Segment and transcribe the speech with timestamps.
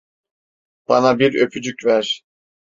[0.87, 2.21] Bana bir öpücük ver.